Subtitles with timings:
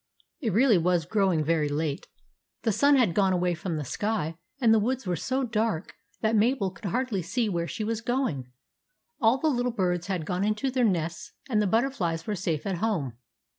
[0.39, 2.07] It really was growing very late.
[2.63, 6.35] The sun had gone away from the sky and the woods were so dark that
[6.35, 8.51] Mabel could hardly see where she was going.
[9.21, 12.65] All the little birds had gone into their # nests and the butterflies were safe
[12.65, 13.13] at home.